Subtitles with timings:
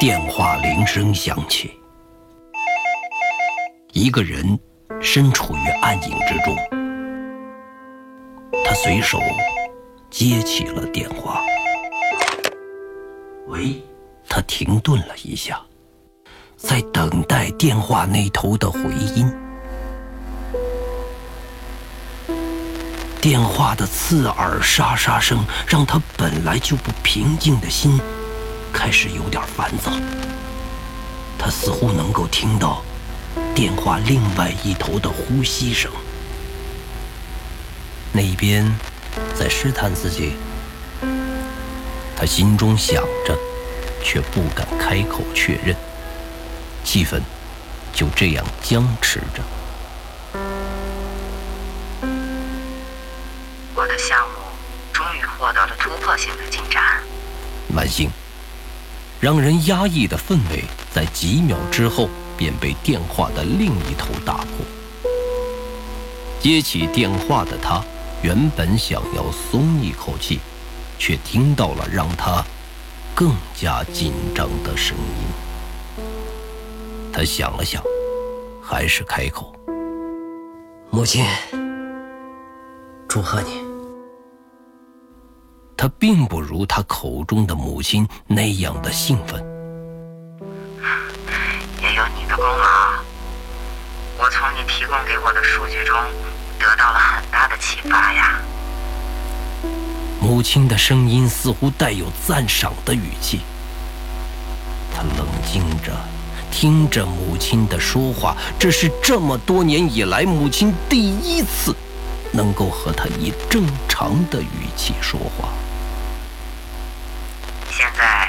[0.00, 1.70] 电话铃声响起，
[3.92, 4.58] 一个人
[5.00, 6.56] 身处于暗影之中，
[8.64, 9.18] 他随手
[10.08, 11.42] 接起了电话。
[13.48, 13.82] 喂，
[14.28, 15.60] 他停顿了一下，
[16.56, 18.80] 在等待电话那头的回
[19.16, 19.47] 音。
[23.28, 28.00] 电话的刺耳沙沙声，让他本来就不平静的心。
[28.72, 29.92] 开始有点烦躁，
[31.38, 32.82] 他似乎能够听到
[33.54, 35.92] 电话另外一头的呼吸声。
[38.12, 38.64] 那边
[39.38, 40.32] 在试探自己，
[42.16, 43.36] 他心中想着，
[44.02, 45.76] 却不敢开口确认。
[46.82, 47.20] 气氛
[47.92, 49.42] 就这样僵持着。
[54.08, 54.36] 项目
[54.90, 57.02] 终于获得了突破性的进展，
[57.74, 58.08] 万幸。
[59.20, 64.64] 让人压抑的氛围，在几秒之后便被电话的另一头打破。
[66.40, 67.84] 接起电话的他，
[68.22, 70.40] 原本想要松一口气，
[70.98, 72.42] 却听到了让他
[73.14, 76.04] 更加紧张的声音。
[77.12, 77.82] 他想了想，
[78.62, 79.52] 还是开口
[80.88, 81.26] ：“母亲，
[83.06, 83.67] 祝贺你。”
[85.88, 89.42] 他并不如他口中的母亲那样的兴奋。
[91.80, 92.92] 也有你的功劳。
[94.18, 95.96] 我从你提供给我的数据中
[96.58, 98.38] 得到了很大的启发呀。
[100.20, 103.40] 母亲的声音似乎带有赞赏的语气。
[104.94, 105.96] 他冷静着，
[106.50, 108.36] 听着母亲的说话。
[108.58, 111.74] 这是这么多年以来母亲第一次
[112.30, 115.48] 能够和他以正常的语气说话。
[117.70, 118.28] 现在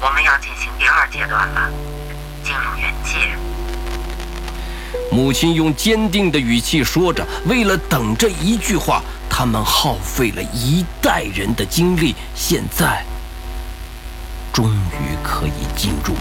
[0.00, 1.70] 我们要进行第二阶段了，
[2.42, 3.36] 进入元界。
[5.10, 13.04] 母亲用坚定的语气说着：“为了等这一句话，他们耗费了一代人的精力，现在
[14.54, 16.14] 终于可以进入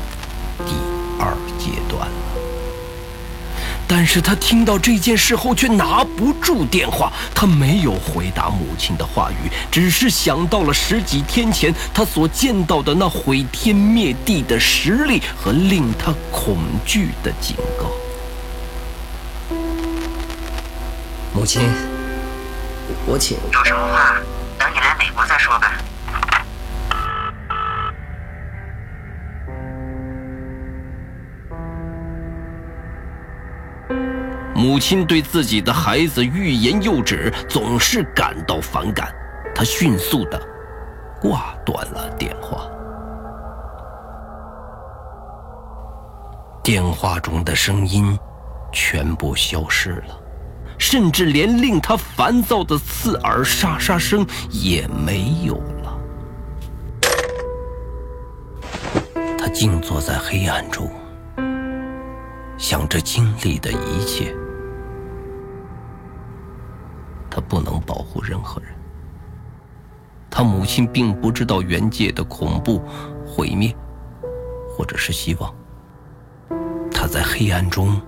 [3.94, 17.92] 但是他听到这件事后却拿不住电话，他没有回答母亲的话语，只是想到了十几天前他所见到的那毁天灭地的实力和令他恐惧的警告。
[21.34, 21.62] 母亲，
[23.06, 23.38] 我请。
[23.52, 24.16] 有什么话，
[24.58, 25.74] 等你来美国再说吧。
[34.82, 39.14] 亲对自己的孩子欲言又止，总是感到反感。
[39.54, 40.42] 他迅速的
[41.22, 42.68] 挂断了电话。
[46.64, 48.18] 电话中的声音
[48.72, 50.20] 全部消失了，
[50.78, 55.98] 甚至连令他烦躁的刺耳沙沙声也没有了。
[59.38, 60.90] 他静坐在黑暗中，
[62.58, 64.36] 想着经历的一切。
[67.52, 68.72] 不能保护任何人。
[70.30, 72.82] 他母亲并不知道原界的恐怖、
[73.28, 73.76] 毁灭，
[74.70, 75.54] 或者是希望。
[76.90, 78.02] 他在黑暗中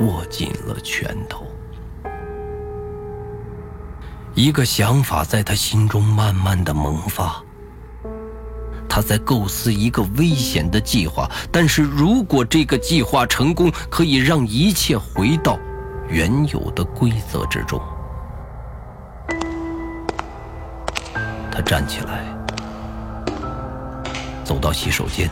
[0.00, 1.46] 握紧了拳头。
[4.34, 7.42] 一个想法在他心中慢慢的萌发。
[8.86, 15.58] 他在构思一个危险的计划，但是如果这个计划成功，可以让一切回到。
[16.10, 17.80] 原有的规则之中，
[21.62, 22.24] 站起来，
[24.44, 25.30] 走到洗手间，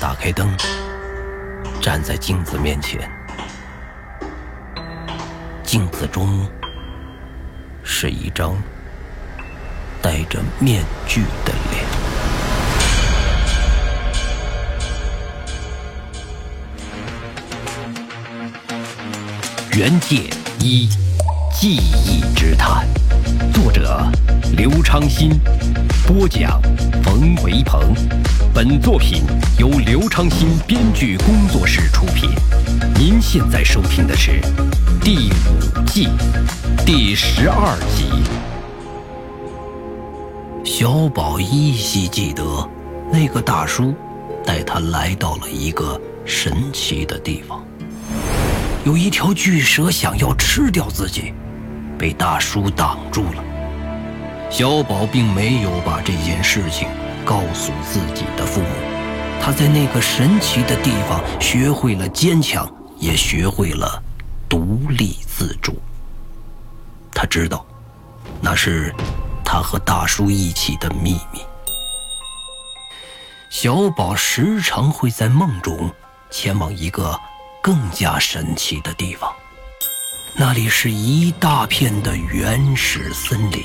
[0.00, 0.54] 打开灯，
[1.80, 3.10] 站在镜子面前。
[5.64, 6.48] 镜子中
[7.82, 8.56] 是一张
[10.00, 11.84] 戴着面具的脸。
[19.72, 20.88] 原界一
[21.58, 22.86] 记忆之谈，
[23.50, 24.06] 作者
[24.58, 25.40] 刘昌新，
[26.06, 26.60] 播讲
[27.02, 27.94] 冯维鹏。
[28.52, 29.22] 本作品
[29.58, 32.28] 由刘昌新编剧工作室出品。
[32.94, 34.38] 您现在收听的是
[35.00, 36.10] 第五季
[36.84, 38.22] 第十二集。
[40.62, 42.68] 小宝依稀记得，
[43.10, 43.94] 那个大叔
[44.44, 47.64] 带他来到了一个神奇的地方。
[48.84, 51.32] 有一条巨蛇想要吃掉自己，
[51.98, 53.44] 被大叔挡住了。
[54.50, 56.88] 小宝并没有把这件事情
[57.24, 58.68] 告诉自己的父母，
[59.42, 64.02] 他在那个神奇的地方学会了坚强，也学会了
[64.48, 65.80] 独立自主。
[67.12, 67.66] 他知道，
[68.40, 68.94] 那是
[69.44, 71.40] 他和大叔一起的秘密。
[73.50, 75.90] 小宝时常会在梦中
[76.30, 77.18] 前往一个
[77.62, 79.32] 更加神奇的地方，
[80.38, 83.64] 那里是一大片的原始森林，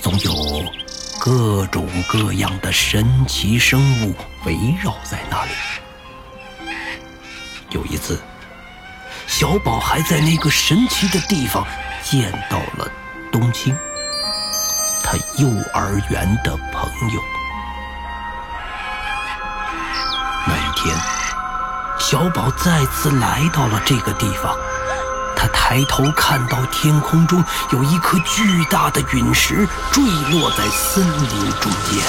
[0.00, 0.64] 总有
[1.20, 4.14] 各种各样的神奇生物
[4.46, 5.50] 围绕在那里。
[7.68, 8.18] 有一次，
[9.26, 11.66] 小宝还在那个神奇的地方
[12.02, 12.90] 见到了
[13.30, 13.76] 冬青，
[15.02, 17.20] 他幼儿园的朋友。
[20.46, 20.96] 那一天，
[22.08, 24.56] 小宝再次来到了这个地方。
[25.34, 32.00] 他抬头看到天空中有一颗巨大的陨石坠落在森林中间，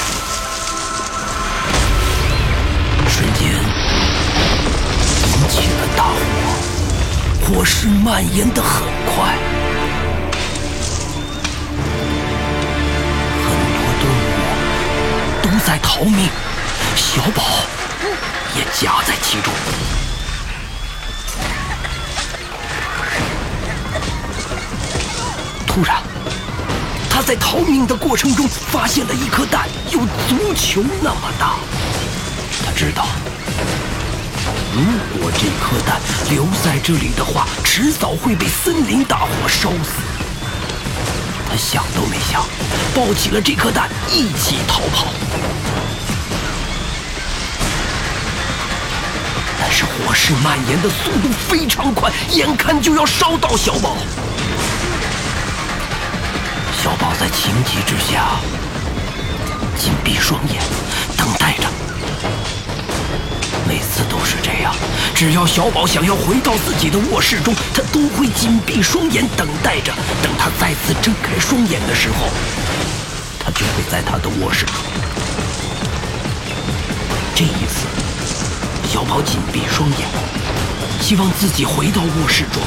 [3.09, 3.49] 瞬间
[5.25, 9.35] 引起了大火，火势蔓延的很快，
[13.41, 16.29] 很多动物都在逃命，
[16.95, 17.41] 小宝。
[18.57, 19.53] 也夹在其中。
[25.67, 26.01] 突然，
[27.07, 31.57] 他在逃命的过程中发现了一颗蛋，有足球那么大。
[32.65, 33.05] 他知道，
[34.73, 34.81] 如
[35.19, 36.01] 果这颗蛋
[36.31, 40.01] 留在这里的话，迟早会被森林大火烧死。
[41.47, 42.43] 他想都没想，
[42.95, 45.05] 抱起了这颗蛋，一起逃跑。
[49.69, 53.97] 但是火势蔓延的速度非常快，眼看就要烧到小宝。
[56.81, 58.39] 小宝在情急之下
[59.77, 60.63] 紧闭双眼，
[61.17, 61.67] 等待着。
[63.67, 64.73] 每次都是这样，
[65.13, 69.91] 只要小宝想要回到自己的卧室中，他都会紧闭双眼，等待着。
[70.23, 72.29] 等他再次睁开双眼的时候，
[73.37, 74.75] 他就会在他的卧室中。
[77.35, 77.96] 这一次。
[78.97, 79.99] 小宝紧闭双眼，
[80.99, 82.59] 希望自己回到卧室中。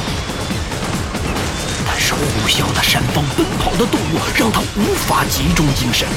[1.85, 6.07] 但是呼啸的山峰、奔跑的动物让他无法集中精神。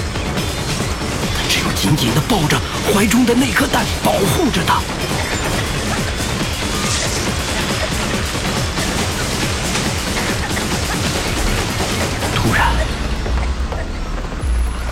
[1.37, 2.57] 他只有紧紧地抱着
[2.95, 4.81] 怀中的那颗蛋，保护着它。
[12.37, 12.73] 突然，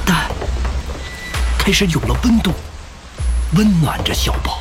[0.04, 0.28] 蛋
[1.56, 2.52] 开始有了温度，
[3.52, 4.58] 温暖着小宝。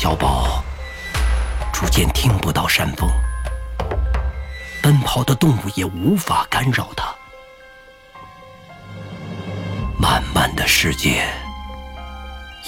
[0.00, 0.62] 小宝
[1.72, 3.10] 逐渐听不到山风，
[4.80, 7.12] 奔跑的动物也无法干扰他。
[10.00, 11.26] 慢慢的世界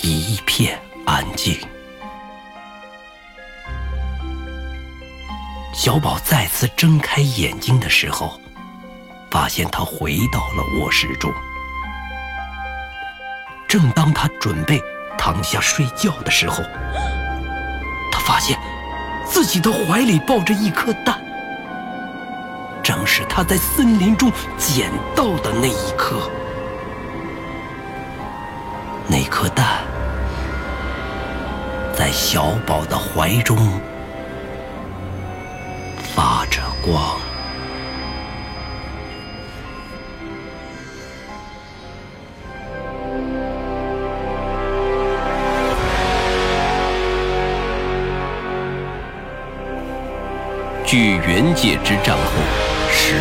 [0.03, 1.57] 一片安静。
[5.73, 8.41] 小宝再次睁开眼睛的时候，
[9.31, 11.33] 发现他回到了卧室中。
[13.69, 14.83] 正当他准备
[15.17, 16.61] 躺下睡觉的时候，
[18.27, 18.59] 发现
[19.25, 21.21] 自己的怀里抱着一颗蛋，
[22.83, 26.31] 正是他在森林中捡到的那一颗。
[29.09, 29.83] 那颗蛋
[31.97, 33.57] 在小宝的怀中
[36.15, 37.30] 发着光。
[50.91, 52.33] 据元界之战后
[52.91, 53.15] 十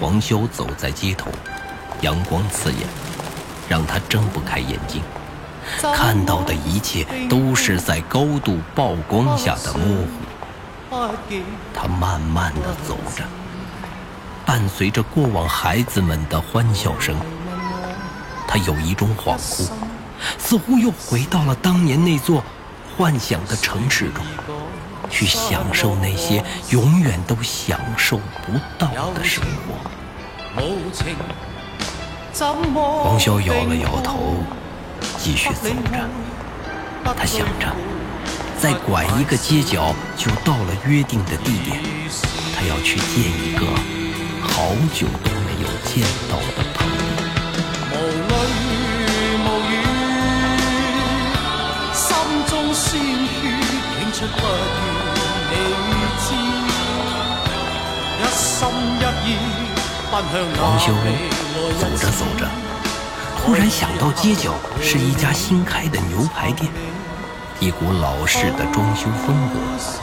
[0.00, 1.28] 黄修走在街头，
[2.02, 2.86] 阳光刺眼，
[3.68, 5.02] 让他睁不开眼睛。
[5.92, 11.10] 看到的一切都是在高度曝光下的模糊。
[11.74, 13.24] 他慢慢的走着，
[14.46, 17.16] 伴随着过往孩子们的欢笑声，
[18.46, 19.68] 他有一种恍惚，
[20.38, 22.44] 似乎又回到了当年那座
[22.96, 24.24] 幻想的城市中，
[25.10, 29.74] 去享受那些永远都享受不到的生活。
[33.04, 34.36] 王潇摇了摇头，
[35.18, 36.08] 继续走着。
[37.16, 37.66] 他想着，
[38.58, 41.80] 再拐一个街角就到了约定的地点。
[42.56, 43.66] 他要去见一个
[44.40, 47.03] 好久都没有见到的朋友。
[60.56, 60.92] 黄修
[61.78, 62.48] 走着走着，
[63.36, 66.70] 突然想到街角是一家新开的牛排店。
[67.60, 69.58] 一股老式的装修风格，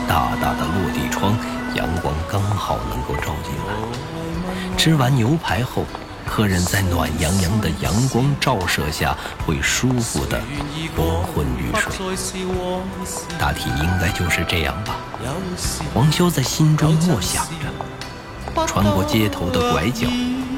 [0.08, 1.36] 大大的落地窗，
[1.76, 4.78] 阳光刚好能够照进来。
[4.78, 5.86] 吃完牛排后，
[6.34, 9.14] 客人在暖洋洋的阳光照射下，
[9.46, 10.42] 会舒服的
[10.96, 12.16] 昏昏欲睡。
[13.38, 14.96] 大体应该就是这样吧。
[15.94, 18.66] 黄潇在心中默想着。
[18.66, 20.08] 穿过街头的拐角，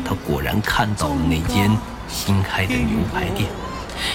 [0.06, 1.76] 他果然看到了那间
[2.08, 3.50] 新开的牛排店。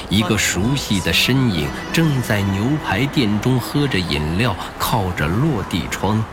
[0.09, 6.25] 一个熟悉的身影正在牛排店中喝着饮料，靠着落地窗，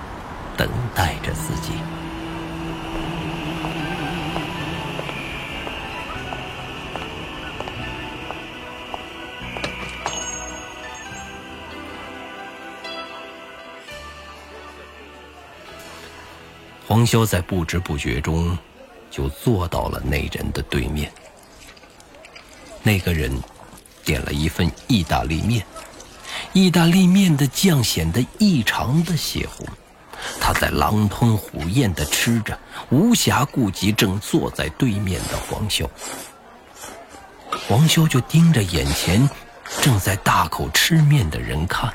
[0.55, 1.71] 等待着自己。
[16.87, 18.55] 黄潇在不知不觉中，
[19.09, 21.11] 就坐到了那人的对面。
[22.83, 23.31] 那个人
[24.03, 25.65] 点了一份意大利面，
[26.53, 29.65] 意大利面的酱显得异常的血红。
[30.39, 32.57] 他在狼吞虎咽地吃着，
[32.89, 35.87] 无暇顾及正坐在对面的黄潇。
[37.67, 39.27] 黄潇就盯着眼前
[39.81, 41.91] 正在大口吃面的人看。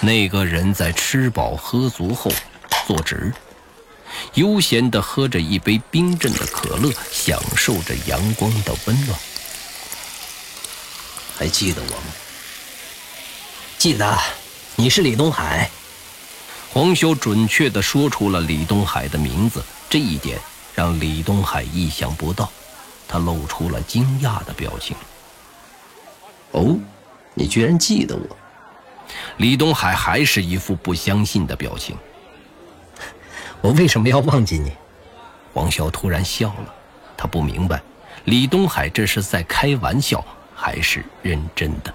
[0.00, 2.30] 那个人在吃饱喝足后
[2.86, 3.32] 坐直，
[4.34, 9.18] 悠闲地喝着一杯冰镇的可乐，享受着阳光的温暖。
[11.36, 12.12] 还记得我吗？
[13.78, 14.18] 记得，
[14.76, 15.70] 你是李东海。
[16.70, 20.38] 黄修准确地说出了李东海的名字，这一点
[20.74, 22.50] 让李东海意想不到，
[23.06, 24.96] 他露出了惊讶的表情。
[26.50, 26.76] 哦，
[27.34, 28.36] 你居然记得我？
[29.38, 31.96] 李东海还是一副不相信的表情。
[33.60, 34.72] 我为什么要忘记你？
[35.52, 36.74] 黄潇突然笑了，
[37.16, 37.82] 他不明白，
[38.24, 40.24] 李东海这是在开玩笑。
[40.60, 41.94] 还是认真的。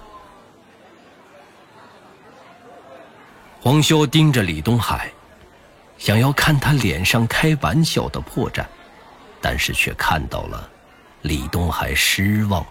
[3.60, 5.12] 黄潇盯着李东海，
[5.98, 8.64] 想要看他脸上开玩笑的破绽，
[9.38, 10.66] 但是却看到了
[11.20, 12.64] 李东海失望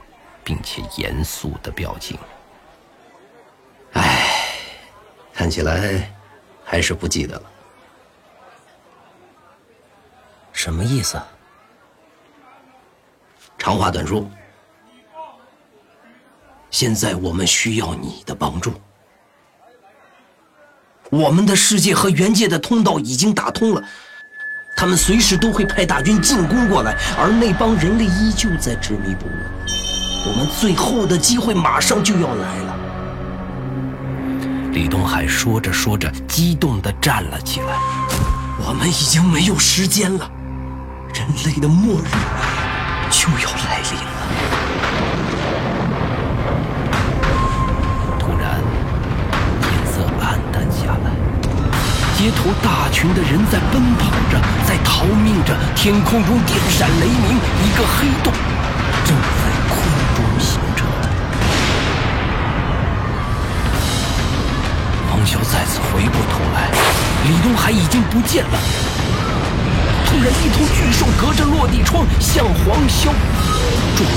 [0.44, 2.18] 并且严肃的表情。
[3.92, 4.28] 唉，
[5.32, 6.12] 看起来
[6.66, 7.53] 还是不记得了。
[10.64, 11.22] 什么意思？
[13.58, 14.26] 长话短说。
[16.72, 18.72] 现在我们需要你的帮助。
[21.10, 23.84] 我们的世界和原界的通道已经打通了，
[24.78, 29.32] 他们随时都会派大军进攻过来，而那帮人类依旧在执迷不悟。
[30.30, 32.80] 我们最后的机会马上就要来了。
[34.72, 37.78] 李东海说着说着，激动地站了起来。
[38.66, 40.32] 我们已经没有时间了，
[41.14, 42.06] 人类的末日
[43.12, 44.10] 就要来临了。
[48.20, 48.60] 突然，
[49.62, 51.12] 天色暗淡下来
[52.18, 58.34] 街头大群的人在奔跑着，在逃命着，天空中电闪雷鸣，一个黑洞
[59.06, 59.78] 正在空
[60.16, 60.88] 中形成。
[65.12, 66.72] 黄潇再次回过头来，
[67.28, 68.60] 李东海已经不见了。
[70.42, 73.12] 一头巨兽隔着落地窗向黄潇
[73.96, 74.08] 撞。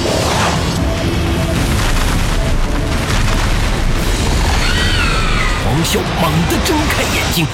[5.64, 7.46] 黄潇猛地睁开眼睛。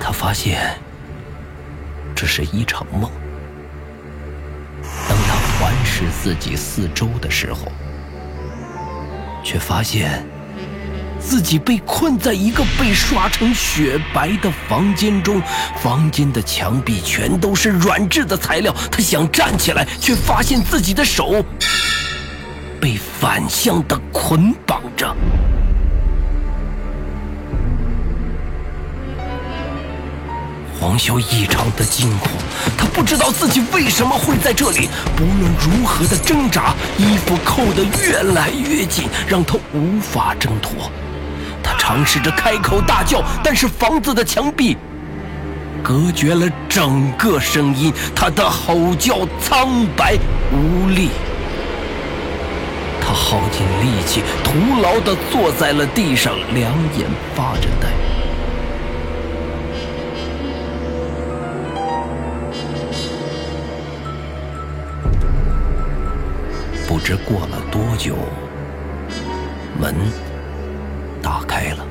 [0.00, 0.78] 他发现
[2.14, 3.10] 这是一场梦。
[5.08, 7.70] 当他环视自己四周的时候，
[9.44, 10.24] 却发现
[11.18, 15.42] 自己被困在一个被刷成雪白的房间中，
[15.82, 18.74] 房间的墙壁全都是软质的材料。
[18.90, 21.44] 他想站起来，却发现自己的手
[22.80, 25.14] 被反向的捆绑着。
[30.80, 32.30] 黄潇异常的惊恐，
[32.78, 34.88] 他不知道自己为什么会在这里。
[35.16, 40.88] 不论如何的挣扎，衣服扣得越来越紧，让他无法挣脱。
[41.68, 44.74] 他尝试着开口大叫，但是房子的墙壁
[45.82, 50.16] 隔绝了整个声音，他的吼叫苍白
[50.50, 51.10] 无力。
[53.02, 57.88] 他耗尽力气，徒劳地坐在了地上，两眼发着呆。
[66.86, 68.16] 不知过了多久，
[69.78, 69.94] 门
[71.28, 71.86] 打开了，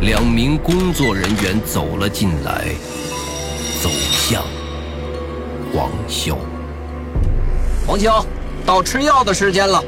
[0.00, 2.66] 两名工作人员走了进来，
[3.82, 4.44] 走向
[5.74, 6.36] 黄潇。
[7.84, 8.24] 黄潇，
[8.64, 9.82] 到吃药的时间了。